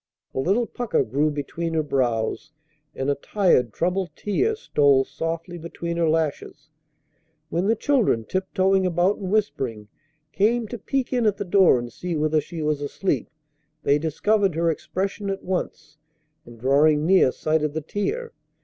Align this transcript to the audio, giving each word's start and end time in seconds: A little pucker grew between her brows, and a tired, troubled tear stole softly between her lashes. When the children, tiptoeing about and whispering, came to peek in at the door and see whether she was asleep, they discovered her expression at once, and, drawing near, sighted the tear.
A 0.33 0.39
little 0.39 0.65
pucker 0.65 1.03
grew 1.03 1.29
between 1.29 1.75
her 1.75 1.83
brows, 1.83 2.51
and 2.95 3.07
a 3.07 3.13
tired, 3.13 3.71
troubled 3.71 4.09
tear 4.15 4.55
stole 4.55 5.05
softly 5.05 5.59
between 5.59 5.95
her 5.97 6.09
lashes. 6.09 6.69
When 7.51 7.67
the 7.67 7.75
children, 7.75 8.25
tiptoeing 8.25 8.87
about 8.87 9.17
and 9.19 9.29
whispering, 9.31 9.89
came 10.33 10.67
to 10.69 10.79
peek 10.79 11.13
in 11.13 11.27
at 11.27 11.37
the 11.37 11.45
door 11.45 11.77
and 11.77 11.93
see 11.93 12.17
whether 12.17 12.41
she 12.41 12.63
was 12.63 12.81
asleep, 12.81 13.29
they 13.83 13.99
discovered 13.99 14.55
her 14.55 14.71
expression 14.71 15.29
at 15.29 15.43
once, 15.43 15.99
and, 16.47 16.59
drawing 16.59 17.05
near, 17.05 17.31
sighted 17.31 17.75
the 17.75 17.81
tear. 17.81 18.31